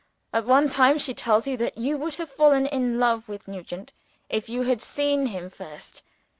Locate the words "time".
0.67-0.97